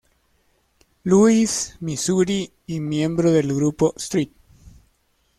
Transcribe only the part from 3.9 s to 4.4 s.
St.